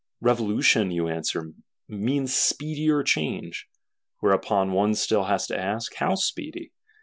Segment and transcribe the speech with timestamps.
[0.19, 1.53] Revolution, you answer,
[1.87, 3.67] means speedier change.
[4.19, 6.71] Whereupon one has still to ask: How speedy?